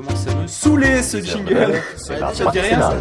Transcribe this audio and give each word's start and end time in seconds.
commence 0.00 0.26
à 0.26 0.34
me 0.34 0.46
saouler 0.46 1.02
ce 1.02 1.22
jingle. 1.22 1.82
C'est 1.96 2.18
Ça 2.18 2.18
parti. 2.18 2.42
te 2.44 2.50
dit 2.52 2.60
rien 2.60 2.80
ça 2.80 2.94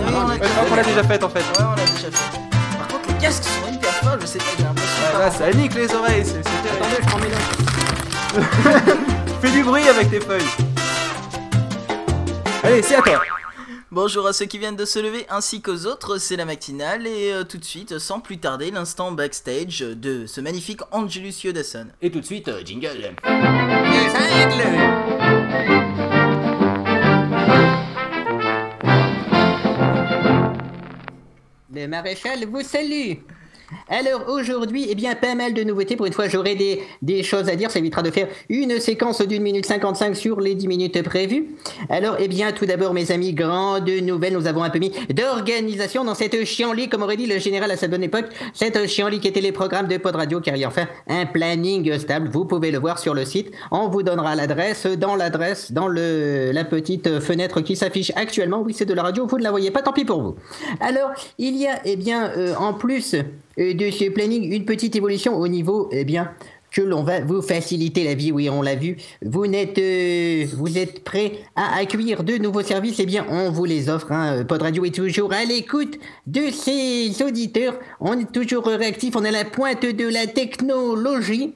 on 0.71 0.75
l'a 0.75 0.83
déjà 0.83 1.03
fait 1.03 1.21
en 1.23 1.29
fait. 1.29 1.39
Ouais, 1.39 1.65
on 1.65 1.75
l'a 1.75 1.85
déjà 1.85 2.09
fait. 2.09 2.39
Par 2.77 2.87
contre, 2.87 3.09
les 3.09 3.13
casques 3.15 3.43
sont 3.43 3.73
hyper 3.73 3.91
forts, 3.95 4.17
je 4.21 4.25
sais 4.25 4.37
pas, 4.37 4.45
j'ai 4.57 4.63
l'impression. 4.63 5.19
Ouais, 5.19 5.31
ça 5.31 5.57
nique 5.57 5.75
les 5.75 5.93
oreilles, 5.93 6.23
c'est. 6.25 6.39
Attendez, 6.39 6.95
je 7.01 7.07
prends 7.07 7.19
mes 7.19 7.27
notes. 7.27 8.97
Fais 9.41 9.51
du 9.51 9.63
bruit 9.63 9.87
avec 9.89 10.09
tes 10.09 10.21
feuilles. 10.21 10.41
Allez, 12.63 12.81
c'est 12.81 12.95
à 12.95 13.01
toi. 13.01 13.21
Bonjour 13.91 14.27
à 14.27 14.33
ceux 14.33 14.45
qui 14.45 14.57
viennent 14.57 14.75
de 14.75 14.85
se 14.85 14.99
lever 14.99 15.25
ainsi 15.29 15.61
qu'aux 15.61 15.85
autres, 15.85 16.17
c'est 16.17 16.35
la 16.35 16.45
matinale 16.45 17.07
et 17.07 17.31
euh, 17.31 17.43
tout 17.43 17.57
de 17.57 17.63
suite, 17.63 17.99
sans 17.99 18.19
plus 18.19 18.39
tarder, 18.39 18.71
l'instant 18.71 19.11
backstage 19.11 19.79
de 19.79 20.25
ce 20.27 20.41
magnifique 20.41 20.81
Angelus 20.91 21.33
Yodasson. 21.43 21.87
Et 22.01 22.09
tout 22.11 22.19
de 22.19 22.25
suite, 22.25 22.47
euh, 22.49 22.61
jingle. 22.65 23.15
Le 31.75 31.87
maréchal 31.87 32.45
vous 32.45 32.61
salue. 32.61 33.19
Alors 33.87 34.29
aujourd'hui, 34.29 34.87
eh 34.89 34.95
bien, 34.95 35.13
pas 35.13 35.35
mal 35.35 35.53
de 35.53 35.63
nouveautés. 35.63 35.95
Pour 35.95 36.07
une 36.07 36.13
fois, 36.13 36.27
j'aurai 36.27 36.55
des, 36.55 36.81
des 37.03 37.21
choses 37.21 37.49
à 37.49 37.55
dire. 37.55 37.69
Ça 37.69 37.77
évitera 37.77 38.01
de 38.01 38.09
faire 38.09 38.27
une 38.49 38.79
séquence 38.79 39.21
d'une 39.21 39.43
minute 39.43 39.65
55 39.65 40.15
sur 40.15 40.39
les 40.39 40.55
10 40.55 40.67
minutes 40.67 41.01
prévues. 41.03 41.49
Alors, 41.89 42.15
eh 42.19 42.27
bien, 42.27 42.51
tout 42.51 42.65
d'abord, 42.65 42.95
mes 42.95 43.11
amis, 43.11 43.33
grande 43.33 43.87
nouvelle. 43.87 44.33
Nous 44.33 44.47
avons 44.47 44.63
un 44.63 44.71
peu 44.71 44.79
mis 44.79 44.91
d'organisation 45.13 46.03
dans 46.03 46.15
cette 46.15 46.45
chienlit, 46.45 46.89
comme 46.89 47.03
aurait 47.03 47.15
dit 47.15 47.27
le 47.27 47.37
général 47.37 47.69
à 47.69 47.77
sa 47.77 47.87
bonne 47.87 48.01
époque. 48.01 48.25
Cette 48.53 48.87
chienlit 48.87 49.19
qui 49.19 49.27
était 49.27 49.41
les 49.41 49.51
programmes 49.51 49.87
de 49.87 49.97
Pod 49.97 50.15
Radio, 50.15 50.41
car 50.41 50.55
il 50.55 50.61
y 50.61 50.65
a 50.65 50.67
enfin 50.67 50.87
un 51.07 51.27
planning 51.27 51.99
stable. 51.99 52.29
Vous 52.31 52.45
pouvez 52.45 52.71
le 52.71 52.79
voir 52.79 52.97
sur 52.97 53.13
le 53.13 53.23
site. 53.23 53.51
On 53.69 53.89
vous 53.89 54.01
donnera 54.01 54.35
l'adresse. 54.35 54.87
Dans 54.87 55.15
l'adresse, 55.15 55.71
dans 55.71 55.87
le, 55.87 56.51
la 56.51 56.65
petite 56.65 57.19
fenêtre 57.19 57.61
qui 57.61 57.75
s'affiche 57.75 58.11
actuellement. 58.15 58.63
Oui, 58.65 58.73
c'est 58.73 58.85
de 58.85 58.93
la 58.95 59.03
radio. 59.03 59.27
Vous 59.27 59.37
ne 59.37 59.43
la 59.43 59.51
voyez 59.51 59.69
pas. 59.69 59.83
Tant 59.83 59.93
pis 59.93 60.05
pour 60.05 60.23
vous. 60.23 60.35
Alors, 60.79 61.11
il 61.37 61.55
y 61.55 61.67
a, 61.67 61.81
eh 61.85 61.95
bien, 61.97 62.31
euh, 62.35 62.55
en 62.55 62.73
plus 62.73 63.15
euh, 63.59 63.73
de 63.75 63.91
ce 63.91 64.09
planning, 64.09 64.51
une 64.51 64.65
petite 64.65 64.95
évolution 64.95 65.37
au 65.37 65.47
niveau, 65.47 65.89
eh 65.91 66.03
bien, 66.03 66.31
que 66.75 66.81
l'on 66.81 67.03
va 67.03 67.21
vous 67.21 67.41
faciliter 67.41 68.03
la 68.03 68.15
vie, 68.15 68.33
oui, 68.33 68.49
on 68.49 68.61
l'a 68.61 68.75
vu. 68.75 68.97
Vous 69.23 69.47
n'êtes, 69.47 69.77
euh, 69.77 70.45
vous 70.57 70.77
êtes 70.77 71.05
prêts 71.05 71.39
à 71.55 71.77
accueillir 71.77 72.23
de 72.25 72.37
nouveaux 72.37 72.63
services, 72.63 72.99
eh 72.99 73.05
bien, 73.05 73.25
on 73.29 73.49
vous 73.49 73.63
les 73.63 73.89
offre. 73.89 74.11
Hein. 74.11 74.43
Pod 74.43 74.61
Radio 74.61 74.83
est 74.83 74.93
toujours 74.93 75.31
à 75.31 75.45
l'écoute 75.45 75.97
de 76.27 76.51
ses 76.51 77.23
auditeurs. 77.23 77.79
On 78.01 78.19
est 78.19 78.29
toujours 78.29 78.65
réactif, 78.65 79.15
on 79.15 79.23
est 79.23 79.29
à 79.29 79.31
la 79.31 79.45
pointe 79.45 79.85
de 79.85 80.07
la 80.07 80.27
technologie. 80.27 81.53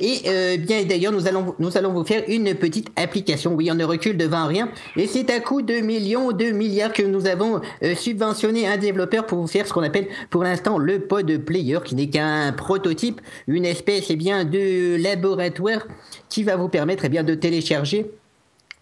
Et 0.00 0.22
euh, 0.26 0.56
bien 0.56 0.84
d'ailleurs, 0.84 1.12
nous 1.12 1.26
allons, 1.26 1.54
nous 1.58 1.76
allons 1.76 1.92
vous 1.92 2.04
faire 2.04 2.24
une 2.28 2.54
petite 2.54 2.88
application. 2.96 3.54
Oui, 3.54 3.70
on 3.70 3.74
ne 3.74 3.84
recule 3.84 4.16
devant 4.16 4.46
rien. 4.46 4.68
Et 4.96 5.06
c'est 5.06 5.30
à 5.30 5.40
coup 5.40 5.62
de 5.62 5.74
millions, 5.74 6.32
de 6.32 6.46
milliards 6.46 6.92
que 6.92 7.02
nous 7.02 7.26
avons 7.26 7.60
euh, 7.82 7.94
subventionné 7.94 8.66
un 8.66 8.76
développeur 8.76 9.26
pour 9.26 9.38
vous 9.38 9.46
faire 9.46 9.66
ce 9.66 9.72
qu'on 9.72 9.82
appelle 9.82 10.08
pour 10.30 10.42
l'instant 10.42 10.78
le 10.78 11.00
pod 11.00 11.38
player, 11.44 11.78
qui 11.84 11.94
n'est 11.94 12.08
qu'un 12.08 12.52
prototype, 12.52 13.20
une 13.46 13.64
espèce 13.64 14.06
eh 14.10 14.16
bien, 14.16 14.44
de 14.44 14.96
laboratoire 15.00 15.86
qui 16.28 16.42
va 16.42 16.56
vous 16.56 16.68
permettre 16.68 17.04
eh 17.04 17.08
bien, 17.08 17.22
de 17.22 17.34
télécharger 17.34 18.10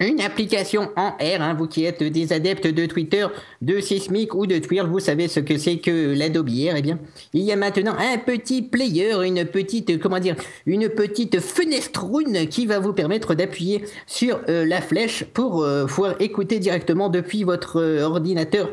une 0.01 0.21
application 0.21 0.91
en 0.97 1.11
R, 1.11 1.41
hein, 1.41 1.55
vous 1.55 1.67
qui 1.67 1.85
êtes 1.85 2.03
des 2.03 2.33
adeptes 2.33 2.67
de 2.67 2.87
Twitter, 2.87 3.27
de 3.61 3.81
Sismic 3.81 4.35
ou 4.35 4.47
de 4.47 4.59
Twirl, 4.59 4.89
vous 4.89 4.99
savez 4.99 5.29
ce 5.29 5.41
que 5.41 5.59
c'est 5.59 5.77
que 5.77 6.15
l'Adobe 6.15 6.49
R, 6.49 6.77
eh 6.77 6.83
bien, 6.83 6.99
il 7.35 7.43
y 7.43 7.53
a 7.53 7.57
maintenant 7.57 7.95
un 7.99 8.19
petit 8.19 8.63
player, 8.63 9.15
une 9.25 9.45
petite, 9.45 10.01
comment 10.01 10.19
dire, 10.19 10.37
une 10.67 10.89
petite 10.89 11.41
fenestrune 11.41 12.49
qui 12.49 12.67
va 12.67 12.79
vous 12.79 12.93
permettre 12.93 13.35
d'appuyer 13.35 13.85
sur 14.07 14.41
euh, 14.49 14.65
la 14.65 14.81
flèche 14.81 15.25
pour 15.25 15.63
euh, 15.63 15.85
pouvoir 15.87 16.15
écouter 16.21 16.59
directement 16.59 17.11
depuis 17.11 17.45
votre 17.45 17.77
euh, 17.77 18.03
ordinateur 18.05 18.71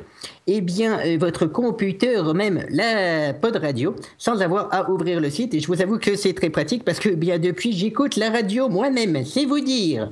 eh 0.49 0.61
bien, 0.61 1.17
votre 1.17 1.45
computer, 1.45 2.21
même 2.33 2.65
la 2.69 3.33
pod 3.33 3.57
radio, 3.57 3.93
sans 4.17 4.41
avoir 4.41 4.73
à 4.73 4.89
ouvrir 4.89 5.19
le 5.19 5.29
site. 5.29 5.53
Et 5.53 5.59
je 5.59 5.67
vous 5.67 5.81
avoue 5.81 5.99
que 5.99 6.15
c'est 6.15 6.33
très 6.33 6.49
pratique 6.49 6.85
parce 6.85 6.99
que, 6.99 7.09
bien, 7.09 7.37
depuis, 7.37 7.73
j'écoute 7.73 8.15
la 8.15 8.29
radio 8.29 8.69
moi-même, 8.69 9.25
c'est 9.25 9.43
vous 9.43 9.59
dire. 9.59 10.09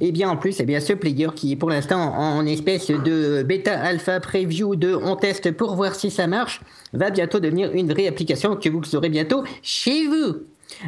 Et 0.00 0.12
bien, 0.12 0.28
en 0.30 0.36
plus, 0.36 0.60
eh 0.60 0.64
bien, 0.64 0.80
ce 0.80 0.92
player 0.92 1.28
qui 1.34 1.52
est 1.52 1.56
pour 1.56 1.70
l'instant 1.70 2.14
en 2.16 2.44
espèce 2.46 2.88
de 2.88 3.42
bêta 3.42 3.78
alpha 3.78 4.20
preview 4.20 4.76
de 4.76 4.94
on 4.94 5.16
teste 5.16 5.52
pour 5.52 5.74
voir 5.74 5.94
si 5.94 6.10
ça 6.10 6.26
marche, 6.26 6.60
va 6.92 7.10
bientôt 7.10 7.40
devenir 7.40 7.72
une 7.72 7.90
vraie 7.92 8.06
application 8.06 8.56
que 8.56 8.68
vous 8.68 8.96
aurez 8.96 9.08
bientôt 9.08 9.44
chez 9.62 10.06
vous. 10.06 10.36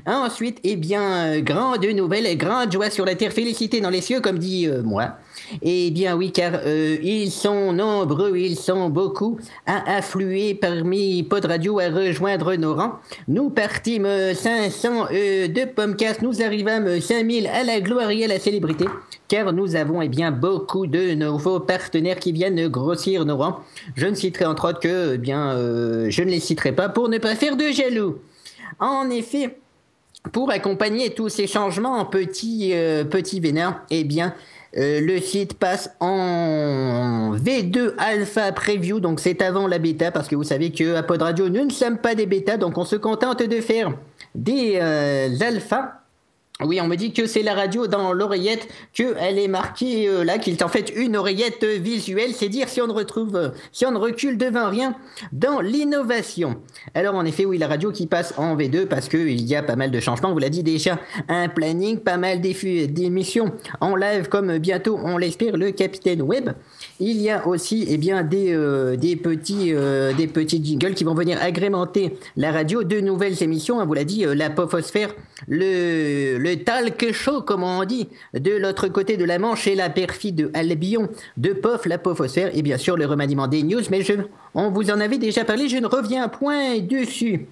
Ensuite, 0.07 0.59
eh 0.65 0.77
bien, 0.77 1.03
euh, 1.03 1.41
grande 1.41 1.85
nouvelle, 1.85 2.37
grande 2.37 2.73
joie 2.73 2.91
sur 2.91 3.05
la 3.05 3.15
terre, 3.15 3.33
félicité 3.33 3.81
dans 3.81 3.91
les 3.91 4.01
cieux, 4.01 4.21
comme 4.21 4.39
dit 4.39 4.67
euh, 4.67 4.83
moi. 4.83 5.17
Eh 5.63 5.91
bien 5.91 6.17
oui, 6.17 6.33
car 6.33 6.53
euh, 6.65 6.97
ils 7.03 7.31
sont 7.31 7.73
nombreux, 7.73 8.37
ils 8.37 8.57
sont 8.57 8.91
beaucoup 8.91 9.39
à 9.67 9.97
affluer 9.97 10.55
parmi 10.55 11.23
Pod 11.23 11.45
Radio 11.45 11.79
à 11.79 11.89
rejoindre 11.89 12.55
nos 12.57 12.75
rangs. 12.75 12.95
Nous 13.29 13.51
partîmes 13.51 14.07
euh, 14.07 14.35
500 14.35 15.07
euh, 15.11 15.49
de 15.49 15.65
Pomcast, 15.65 16.23
nous 16.23 16.43
arrivâmes 16.43 17.01
5000 17.01 17.47
à 17.47 17.65
la 17.65 17.81
gloire 17.81 18.11
et 18.11 18.25
à 18.25 18.29
la 18.29 18.39
célébrité, 18.39 18.87
car 19.29 19.53
nous 19.53 19.77
avons 19.77 20.03
eh 20.03 20.09
bien 20.09 20.31
beaucoup 20.31 20.87
de 20.87 21.15
nouveaux 21.15 21.61
partenaires 21.61 22.19
qui 22.19 22.33
viennent 22.33 22.69
grossir 22.69 23.25
nos 23.25 23.37
rangs. 23.37 23.61
Je 23.97 24.07
ne 24.07 24.15
citerai 24.15 24.45
entre 24.45 24.69
autres 24.69 24.81
que, 24.81 25.15
eh 25.15 25.19
bien, 25.19 25.55
je 26.09 26.23
ne 26.23 26.31
les 26.31 26.41
citerai 26.41 26.73
pas 26.73 26.89
pour 26.89 27.09
ne 27.09 27.19
pas 27.19 27.35
faire 27.35 27.57
de 27.57 27.69
jaloux. 27.71 28.19
En 28.81 29.11
effet, 29.11 29.57
pour 30.33 30.51
accompagner 30.51 31.11
tous 31.11 31.29
ces 31.29 31.47
changements 31.47 31.99
en 31.99 32.11
euh, 32.13 33.05
petits 33.05 33.41
vénins, 33.41 33.81
eh 33.91 34.05
bien, 34.05 34.35
euh, 34.77 35.01
le 35.01 35.19
site 35.21 35.55
passe 35.55 35.91
en 36.01 37.35
V2 37.35 37.95
Alpha 37.99 38.53
Preview, 38.53 39.01
donc 39.01 39.21
c'est 39.21 39.41
avant 39.41 39.67
la 39.67 39.79
bêta, 39.79 40.11
parce 40.11 40.29
que 40.29 40.37
vous 40.37 40.45
savez 40.45 40.71
que 40.71 40.95
à 40.95 41.03
Pod 41.03 41.23
Radio, 41.23 41.49
nous 41.49 41.65
ne 41.65 41.71
sommes 41.71 41.99
pas 41.99 42.15
des 42.15 42.27
bêtas, 42.27 42.59
donc 42.59 42.77
on 42.77 42.85
se 42.85 42.97
contente 42.97 43.43
de 43.43 43.61
faire 43.61 43.93
des 44.35 44.79
euh, 44.81 45.29
alphas. 45.41 45.98
Oui, 46.65 46.81
on 46.81 46.89
me 46.89 46.97
dit 46.97 47.13
que 47.13 47.27
c'est 47.27 47.45
la 47.45 47.55
radio 47.55 47.87
dans 47.87 48.13
l'oreillette, 48.13 48.67
qu'elle 48.93 49.39
est 49.39 49.47
marquée 49.47 50.09
euh, 50.09 50.25
là, 50.25 50.39
qu'il 50.39 50.55
est 50.55 50.63
en 50.63 50.69
fait 50.69 50.93
une 50.97 51.17
oreillette 51.17 51.65
visuelle. 51.65 52.33
C'est 52.35 52.49
dire 52.49 52.69
si 52.69 52.81
on 52.81 52.89
ne 52.89 52.93
retrouve, 52.93 53.37
euh, 53.37 53.49
si 53.71 53.87
on 53.87 53.93
ne 53.93 53.99
recule 53.99 54.37
devant 54.37 54.69
rien 54.69 54.97
dans 55.31 55.61
l'innovation. 55.61 56.57
Alors 56.95 57.15
en 57.15 57.25
effet, 57.25 57.45
oui, 57.45 57.59
la 57.59 57.69
radio 57.69 57.93
qui 57.93 58.09
passe 58.09 58.35
en 58.39 58.57
V2 58.57 58.87
parce 58.87 59.09
qu'il 59.09 59.41
y 59.41 59.55
a 59.55 59.63
pas 59.63 59.77
mal 59.77 59.93
de 59.93 60.01
changements. 60.01 60.33
Vous 60.33 60.41
l'a 60.41 60.49
dit 60.49 60.65
déjà, 60.65 60.99
un 61.29 61.49
planning, 61.49 62.01
pas 62.01 62.17
mal 62.17 62.41
d'émissions 62.41 63.53
en 63.81 63.95
live 63.95 64.29
comme 64.29 64.59
bientôt, 64.59 64.99
on 65.01 65.17
l'espère, 65.17 65.57
le 65.57 65.71
Capitaine 65.71 66.23
Web. 66.23 66.51
Il 67.01 67.21
y 67.21 67.31
a 67.31 67.47
aussi 67.47 67.87
eh 67.89 67.97
bien, 67.97 68.25
des, 68.25 68.53
euh, 68.53 68.97
des, 68.97 69.15
petits, 69.15 69.73
euh, 69.73 70.13
des 70.13 70.27
petits 70.27 70.65
jingles 70.65 70.95
qui 70.95 71.05
vont 71.05 71.15
venir 71.15 71.39
agrémenter 71.41 72.19
la 72.37 72.51
radio. 72.51 72.83
De 72.83 73.01
nouvelles 73.01 73.43
émissions, 73.43 73.79
on 73.79 73.87
vous 73.87 73.95
l'a 73.95 74.05
dit, 74.05 74.27
euh, 74.27 74.35
la 74.35 74.51
Pofosphère, 74.51 75.15
le, 75.47 76.39
le 76.39 76.57
talk 76.65 77.13
show, 77.13 77.43
comme 77.43 77.63
on 77.63 77.85
dit, 77.85 78.09
de 78.35 78.57
l'autre 78.57 78.89
côté 78.89 79.17
de 79.17 79.25
la 79.25 79.39
Manche 79.39 79.67
et 79.67 79.75
la 79.75 79.91
perfide 79.91 80.51
Albion 80.55 81.09
de 81.37 81.53
Pof, 81.53 81.87
la 81.87 81.99
Pofosphère, 81.99 82.51
et 82.57 82.63
bien 82.63 82.79
sûr 82.79 82.97
le 82.97 83.07
remaniement 83.07 83.47
des 83.47 83.63
news. 83.63 83.83
Mais 83.91 84.03
je, 84.03 84.15
on 84.55 84.71
vous 84.71 84.91
en 84.91 85.01
avait 85.01 85.19
déjà 85.19 85.45
parlé, 85.45 85.69
je 85.69 85.77
ne 85.77 85.87
reviens 85.87 86.29
point 86.29 86.79
dessus. 86.79 87.47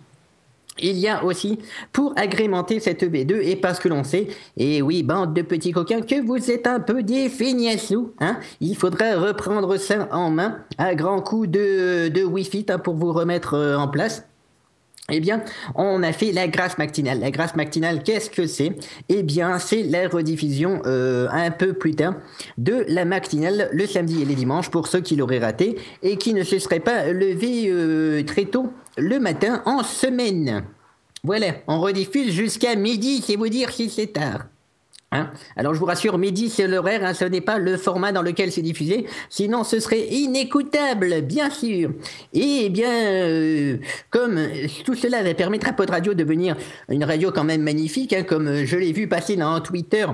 Il 0.78 0.98
y 0.98 1.08
a 1.08 1.24
aussi, 1.24 1.58
pour 1.92 2.12
agrémenter 2.16 2.80
cette 2.80 3.02
B2, 3.02 3.40
et 3.40 3.56
parce 3.56 3.78
que 3.78 3.88
l'on 3.88 4.04
sait, 4.04 4.28
et 4.58 4.82
oui, 4.82 5.02
bande 5.02 5.32
de 5.32 5.40
petits 5.40 5.72
coquins, 5.72 6.02
que 6.02 6.20
vous 6.20 6.50
êtes 6.50 6.66
un 6.66 6.80
peu 6.80 7.02
des 7.02 7.30
hein, 8.20 8.38
il 8.60 8.76
faudra 8.76 9.16
reprendre 9.16 9.78
ça 9.78 10.08
en 10.12 10.30
main, 10.30 10.58
à 10.76 10.94
grands 10.94 11.22
coups 11.22 11.48
de, 11.48 12.08
de 12.08 12.22
Wi-Fi, 12.24 12.66
hein, 12.68 12.78
pour 12.78 12.94
vous 12.94 13.12
remettre 13.12 13.54
euh, 13.54 13.76
en 13.76 13.88
place. 13.88 14.26
Eh 15.12 15.20
bien, 15.20 15.44
on 15.76 16.02
a 16.02 16.12
fait 16.12 16.32
la 16.32 16.48
grâce 16.48 16.78
matinale. 16.78 17.20
La 17.20 17.30
grâce 17.30 17.54
matinale, 17.54 18.02
qu'est-ce 18.02 18.28
que 18.28 18.46
c'est? 18.48 18.72
Eh 19.08 19.22
bien, 19.22 19.60
c'est 19.60 19.84
la 19.84 20.08
rediffusion 20.08 20.82
euh, 20.84 21.28
un 21.30 21.52
peu 21.52 21.74
plus 21.74 21.94
tard 21.94 22.14
de 22.58 22.84
la 22.88 23.04
matinale 23.04 23.68
le 23.72 23.86
samedi 23.86 24.22
et 24.22 24.24
les 24.24 24.34
dimanches 24.34 24.68
pour 24.68 24.88
ceux 24.88 25.00
qui 25.00 25.14
l'auraient 25.14 25.38
raté 25.38 25.78
et 26.02 26.16
qui 26.16 26.34
ne 26.34 26.42
se 26.42 26.58
seraient 26.58 26.80
pas 26.80 27.12
levés 27.12 27.66
euh, 27.68 28.24
très 28.24 28.46
tôt 28.46 28.72
le 28.98 29.20
matin 29.20 29.62
en 29.64 29.84
semaine. 29.84 30.64
Voilà, 31.22 31.54
on 31.68 31.80
rediffuse 31.80 32.32
jusqu'à 32.32 32.74
midi, 32.74 33.22
c'est 33.24 33.36
vous 33.36 33.48
dire 33.48 33.70
si 33.70 33.88
c'est 33.90 34.08
tard. 34.08 34.46
Hein 35.12 35.30
Alors 35.56 35.72
je 35.72 35.78
vous 35.78 35.86
rassure, 35.86 36.18
midi 36.18 36.50
c'est 36.50 36.66
l'horaire, 36.66 37.04
hein, 37.04 37.14
ce 37.14 37.24
n'est 37.24 37.40
pas 37.40 37.58
le 37.58 37.76
format 37.76 38.10
dans 38.10 38.22
lequel 38.22 38.50
c'est 38.50 38.62
diffusé, 38.62 39.06
sinon 39.30 39.62
ce 39.62 39.78
serait 39.78 40.04
inécoutable, 40.08 41.22
bien 41.22 41.48
sûr. 41.48 41.90
Et 42.32 42.68
bien, 42.70 42.90
euh, 42.90 43.76
comme 44.10 44.36
tout 44.84 44.96
cela 44.96 45.22
va 45.22 45.32
permettre 45.34 45.68
à 45.68 45.72
Pod 45.72 45.90
Radio 45.90 46.12
de 46.12 46.18
devenir 46.18 46.56
une 46.88 47.04
radio 47.04 47.30
quand 47.30 47.44
même 47.44 47.62
magnifique, 47.62 48.12
hein, 48.12 48.24
comme 48.24 48.64
je 48.64 48.76
l'ai 48.76 48.92
vu 48.92 49.06
passer 49.06 49.36
dans 49.36 49.60
Twitter, 49.60 50.06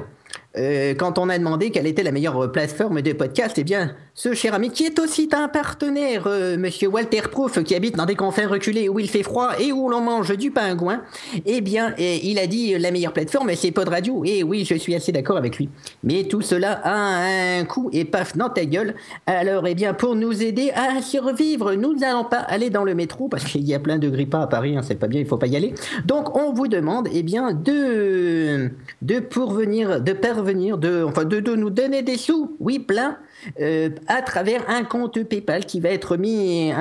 euh, 0.56 0.94
quand 0.94 1.19
on 1.19 1.29
a 1.29 1.38
demandé 1.38 1.70
quelle 1.70 1.87
était 1.87 2.02
la 2.02 2.12
meilleure 2.12 2.52
plateforme 2.52 3.00
de 3.00 3.12
podcast, 3.12 3.56
eh 3.58 3.64
bien, 3.64 3.94
ce 4.14 4.34
cher 4.34 4.55
ami 4.55 4.70
qui 4.70 4.84
est 4.84 4.99
aussi 4.99 5.29
un 5.32 5.49
partenaire, 5.49 6.25
euh, 6.26 6.58
Monsieur 6.58 6.88
Walter 6.88 7.23
Proof, 7.31 7.62
qui 7.64 7.75
habite 7.75 7.96
dans 7.96 8.05
des 8.05 8.17
confins 8.17 8.46
reculés 8.46 8.88
où 8.88 8.99
il 8.99 9.08
fait 9.08 9.23
froid 9.23 9.52
et 9.58 9.73
où 9.73 9.88
l'on 9.88 10.00
mange 10.00 10.37
du 10.37 10.50
pingouin, 10.50 11.02
eh 11.46 11.61
bien, 11.62 11.94
eh, 11.96 12.20
il 12.29 12.38
a 12.38 12.46
dit 12.46 12.79
la 12.79 12.90
meilleure 12.90 13.14
plateforme, 13.14 13.50
c'est 13.55 13.70
Pod 13.70 13.88
Radio. 13.88 14.23
Et 14.25 14.43
oui, 14.43 14.67
je 14.69 14.75
suis 14.75 14.94
assez 14.94 15.12
d'accord 15.12 15.38
avec 15.38 15.56
lui. 15.56 15.70
Mais 16.05 16.25
tout 16.25 16.43
cela 16.43 16.81
a 16.85 17.58
un 17.58 17.64
coût 17.64 17.88
et 17.93 18.05
paf 18.05 18.37
dans 18.37 18.50
ta 18.50 18.67
gueule. 18.67 18.94
Alors, 19.26 19.67
eh 19.67 19.75
bien, 19.75 19.94
pour 19.94 20.14
nous 20.14 20.43
aider 20.43 20.70
à 20.73 21.00
survivre, 21.00 21.73
nous 21.75 21.94
n'allons 21.94 22.25
pas 22.25 22.38
aller 22.40 22.69
dans 22.69 22.85
le 22.85 22.94
métro 22.94 23.28
parce 23.28 23.44
qu'il 23.44 23.67
y 23.67 23.75
a 23.75 23.78
plein 23.78 23.99
de 23.99 24.11
grippins 24.11 24.43
à 24.43 24.46
Paris, 24.46 24.76
hein, 24.76 24.82
c'est 24.82 24.96
pas 24.96 25.08
bien, 25.08 25.20
il 25.20 25.26
faut 25.26 25.38
pas 25.38 25.46
y 25.46 25.56
aller. 25.56 25.75
Donc, 26.05 26.37
on 26.37 26.52
vous 26.52 26.69
demande, 26.69 27.08
eh 27.12 27.23
bien, 27.23 27.52
de 27.52 28.70
de 29.00 29.19
pourvenir, 29.19 30.00
de 30.00 30.12
parvenir, 30.22 30.78
de 30.78 31.04
enfin 31.04 31.26
de, 31.26 31.40
nous 31.54 31.69
donner 31.69 32.00
des 32.00 32.16
sous, 32.16 32.56
oui 32.60 32.78
plein, 32.78 33.19
euh, 33.60 33.90
à 34.06 34.22
travers 34.22 34.62
un 34.70 34.84
compte 34.84 35.22
PayPal 35.24 35.66
qui 35.66 35.80
va 35.80 35.90
être 35.90 36.16
mis, 36.16 36.72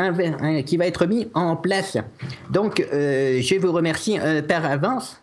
qui 0.65 0.77
va 0.77 0.85
être 0.87 1.05
mis 1.05 1.27
en 1.33 1.57
place. 1.57 1.97
Donc, 2.49 2.79
euh, 2.93 3.41
je 3.41 3.55
vous 3.55 3.73
remercie 3.73 4.17
euh, 4.17 4.41
par 4.41 4.63
avance. 4.63 5.17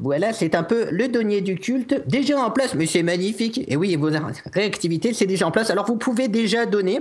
Voilà, 0.00 0.32
c'est 0.32 0.54
un 0.54 0.62
peu 0.62 0.86
le 0.90 1.08
denier 1.08 1.40
du 1.40 1.56
culte, 1.56 2.02
déjà 2.06 2.38
en 2.38 2.50
place, 2.50 2.74
mais 2.74 2.86
c'est 2.86 3.02
magnifique. 3.02 3.62
Et 3.66 3.76
oui, 3.76 3.96
vos 3.96 4.10
réactivités, 4.52 5.12
c'est 5.12 5.26
déjà 5.26 5.46
en 5.46 5.50
place. 5.50 5.70
Alors, 5.70 5.86
vous 5.86 5.96
pouvez 5.96 6.28
déjà 6.28 6.66
donner. 6.66 7.00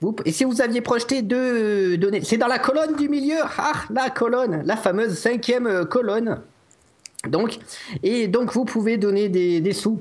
Vous- 0.00 0.16
et 0.24 0.32
si 0.32 0.44
vous 0.44 0.60
aviez 0.60 0.80
projeté 0.80 1.22
de 1.22 1.96
donner, 1.96 2.22
c'est 2.24 2.38
dans 2.38 2.48
la 2.48 2.58
colonne 2.58 2.96
du 2.96 3.08
milieu, 3.08 3.36
ah, 3.58 3.72
la 3.90 4.10
colonne, 4.10 4.62
la 4.64 4.76
fameuse 4.76 5.14
cinquième 5.16 5.66
euh, 5.66 5.84
colonne. 5.84 6.40
Donc, 7.28 7.58
et 8.02 8.26
donc 8.26 8.52
vous 8.52 8.64
pouvez 8.64 8.96
donner 8.96 9.28
des, 9.28 9.60
des 9.60 9.72
sous. 9.72 9.98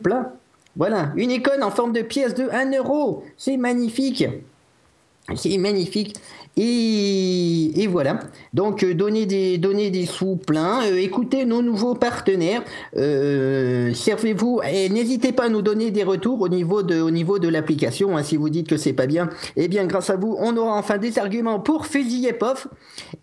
Voilà, 0.75 1.11
une 1.15 1.31
icône 1.31 1.63
en 1.63 1.71
forme 1.71 1.93
de 1.93 2.01
pièce 2.01 2.33
de 2.33 2.49
1 2.49 2.71
euro. 2.77 3.23
C'est 3.37 3.57
magnifique. 3.57 4.25
C'est 5.35 5.57
magnifique. 5.57 6.15
Et, 6.57 7.87
voilà. 7.89 8.19
Donc, 8.53 8.83
euh, 8.83 8.93
donnez 8.93 9.25
des, 9.25 9.57
donnez 9.57 9.89
des 9.89 10.05
sous 10.05 10.35
pleins. 10.35 10.83
Euh, 10.83 10.97
écoutez 10.97 11.45
nos 11.45 11.61
nouveaux 11.61 11.95
partenaires. 11.95 12.63
Euh, 12.97 13.93
Servez-vous 13.93 14.61
et 14.71 14.89
n'hésitez 14.89 15.31
pas 15.31 15.45
à 15.45 15.49
nous 15.49 15.61
donner 15.61 15.91
des 15.91 16.03
retours 16.03 16.41
au 16.41 16.49
niveau 16.49 16.83
de, 16.83 17.47
l'application. 17.47 18.17
hein, 18.17 18.23
si 18.23 18.37
vous 18.37 18.49
dites 18.49 18.67
que 18.67 18.77
c'est 18.77 18.93
pas 18.93 19.07
bien, 19.07 19.29
eh 19.55 19.67
bien, 19.67 19.85
grâce 19.85 20.09
à 20.09 20.15
vous, 20.15 20.35
on 20.39 20.55
aura 20.57 20.77
enfin 20.77 20.97
des 20.97 21.17
arguments 21.19 21.59
pour 21.59 21.85
fusiller 21.85 22.33
POF. 22.33 22.67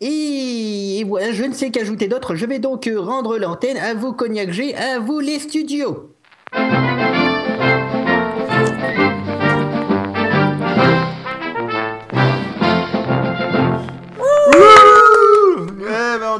Et, 0.00 1.04
voilà, 1.06 1.32
je 1.32 1.44
ne 1.44 1.52
sais 1.52 1.70
qu'ajouter 1.70 2.08
d'autre. 2.08 2.34
Je 2.34 2.46
vais 2.46 2.58
donc 2.58 2.90
rendre 2.96 3.38
l'antenne 3.38 3.76
à 3.76 3.94
vous, 3.94 4.12
Cognac 4.12 4.50
G, 4.50 4.74
à 4.74 4.98
vous, 4.98 5.20
les 5.20 5.38
studios. 5.38 6.10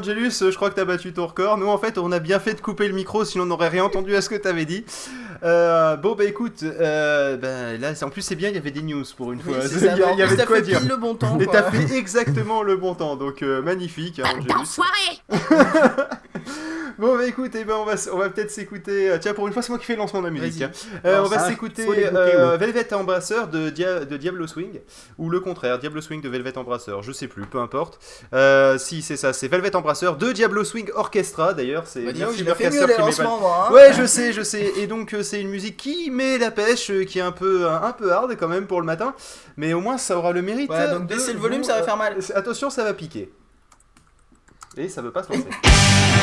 Angelus, 0.09 0.31
je 0.39 0.55
crois 0.55 0.69
que 0.71 0.75
t'as 0.75 0.85
battu 0.85 1.13
ton 1.13 1.27
record. 1.27 1.57
Nous, 1.57 1.67
en 1.67 1.77
fait, 1.77 1.97
on 1.99 2.11
a 2.11 2.19
bien 2.19 2.39
fait 2.39 2.55
de 2.55 2.61
couper 2.61 2.87
le 2.87 2.93
micro, 2.95 3.23
sinon 3.25 3.43
on 3.43 3.47
n'aurait 3.47 3.67
rien 3.69 3.83
entendu 3.83 4.15
à 4.15 4.21
ce 4.21 4.29
que 4.29 4.35
t'avais 4.35 4.65
dit. 4.65 4.83
Euh, 5.43 5.95
bon, 5.97 6.15
bah 6.15 6.25
écoute, 6.25 6.63
euh, 6.63 7.37
bah, 7.37 7.77
là, 7.77 7.93
en 8.01 8.09
plus, 8.09 8.21
c'est 8.23 8.35
bien, 8.35 8.49
il 8.49 8.55
y 8.55 8.57
avait 8.57 8.71
des 8.71 8.81
news 8.81 9.03
pour 9.15 9.31
une 9.31 9.39
Oui, 9.45 9.53
fois. 9.53 9.61
c'est 9.67 9.75
Il 9.75 10.17
y, 10.17 10.21
avait 10.23 10.35
de 10.35 10.43
quoi 10.45 10.57
fait 10.57 10.61
dire. 10.63 10.79
pile 10.79 10.89
le 10.89 10.97
bon 10.97 11.13
temps. 11.15 11.37
Et 11.39 11.45
t'as 11.45 11.69
fait 11.71 11.95
exactement 11.95 12.63
le 12.63 12.75
bon 12.75 12.95
temps, 12.95 13.15
donc 13.15 13.43
euh, 13.43 13.61
magnifique, 13.61 14.19
hein, 14.19 14.29
Angelus. 14.35 14.47
D'enfoiré 14.47 15.21
Bon, 16.99 17.15
bah 17.17 17.25
écoute, 17.25 17.51
eh 17.55 17.63
ben, 17.63 17.75
on 17.75 17.85
va, 17.85 17.93
s- 17.93 18.09
on 18.11 18.17
va 18.17 18.29
peut-être 18.29 18.51
s'écouter. 18.51 19.09
euh, 19.09 19.17
Tiens, 19.19 19.33
pour 19.33 19.47
une 19.47 19.53
fois, 19.53 19.61
c'est 19.61 19.69
moi 19.69 19.79
qui 19.79 19.85
fais 19.85 19.93
le 19.93 19.99
lancement 19.99 20.19
de 20.21 20.25
la 20.27 20.31
musique. 20.31 20.61
Hein. 20.61 20.71
Euh, 21.05 21.21
on 21.23 21.27
va 21.27 21.39
s'écouter 21.47 21.85
euh. 22.13 22.57
Velvet 22.57 22.93
Embrasseur 22.93 23.47
de, 23.47 23.69
Dia- 23.69 24.03
de 24.05 24.17
Diablo 24.17 24.45
Swing, 24.47 24.81
ou 25.17 25.29
le 25.29 25.39
contraire, 25.39 25.79
Diablo 25.79 26.01
Swing 26.01 26.21
de 26.21 26.27
Velvet 26.27 26.57
Embrasseur, 26.57 27.01
je 27.01 27.11
sais 27.13 27.27
plus, 27.27 27.45
peu 27.45 27.59
importe. 27.59 27.99
Euh, 28.33 28.77
si, 28.77 29.01
c'est 29.01 29.15
ça, 29.15 29.31
c'est 29.31 29.47
Velvet 29.47 29.75
Embrasseur 29.77 30.17
de 30.17 30.31
Diablo 30.33 30.63
Swing 30.65 30.89
Orchestra, 30.93 31.53
d'ailleurs, 31.53 31.83
c'est 31.87 32.01
Bah, 32.01 32.11
qui 32.11 32.19
moi. 33.39 33.67
hein. 33.69 33.73
Ouais, 33.73 33.93
je 33.93 34.05
sais, 34.05 34.33
je 34.33 34.41
sais. 34.41 34.73
Et 34.77 34.85
donc 34.87 35.15
c'est 35.21 35.39
une 35.39 35.49
musique 35.49 35.77
qui 35.77 36.11
met 36.11 36.37
la 36.37 36.51
pêche, 36.51 36.91
qui 37.07 37.19
est 37.19 37.21
un 37.21 37.31
peu 37.31 37.67
un, 37.69 37.91
peu 37.93 38.11
hard 38.11 38.35
quand 38.37 38.49
même 38.49 38.67
pour 38.67 38.81
le 38.81 38.85
matin, 38.85 39.15
mais 39.55 39.73
au 39.73 39.79
moins 39.79 39.97
ça 39.97 40.17
aura 40.17 40.33
le 40.33 40.41
mérite. 40.41 40.69
Ouais, 40.69 40.89
donc 40.91 41.07
de 41.07 41.15
baissez 41.15 41.31
le 41.31 41.39
volume, 41.39 41.61
vous, 41.61 41.67
ça 41.67 41.77
va 41.79 41.83
faire 41.83 41.97
mal. 41.97 42.17
Attention, 42.35 42.69
ça 42.69 42.83
va 42.83 42.93
piquer. 42.93 43.31
Et 44.77 44.89
ça 44.89 45.01
veut 45.01 45.11
pas 45.11 45.23
se 45.23 45.29
lancer. 45.31 45.47